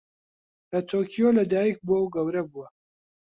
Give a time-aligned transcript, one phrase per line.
[0.71, 2.67] لە تۆکیۆ لەدایکبووە و گەورە بووە.